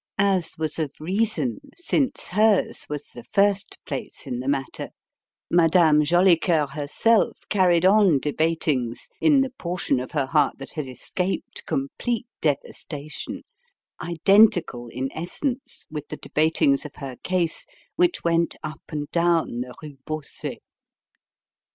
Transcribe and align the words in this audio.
As 0.17 0.57
was 0.57 0.79
of 0.79 0.91
reason, 0.99 1.59
since 1.77 2.29
hers 2.29 2.87
was 2.89 3.09
the 3.13 3.23
first 3.23 3.77
place 3.85 4.25
in 4.25 4.39
the 4.39 4.47
matter, 4.47 4.89
Madame 5.51 6.03
Jolicoeur 6.03 6.65
herself 6.71 7.43
carried 7.49 7.85
on 7.85 8.19
debatings 8.19 9.09
in 9.19 9.41
the 9.41 9.51
portion 9.59 9.99
of 9.99 10.09
her 10.13 10.25
heart 10.25 10.57
that 10.57 10.71
had 10.71 10.87
escaped 10.87 11.67
complete 11.67 12.25
devastation 12.41 13.43
identical 14.01 14.87
in 14.87 15.11
essence 15.11 15.85
with 15.91 16.07
the 16.07 16.17
debatings 16.17 16.83
of 16.83 16.95
her 16.95 17.17
case 17.17 17.67
which 17.95 18.23
went 18.23 18.55
up 18.63 18.81
and 18.89 19.07
down 19.11 19.59
the 19.61 19.75
Rue 19.83 19.97
Bausset. 20.07 20.63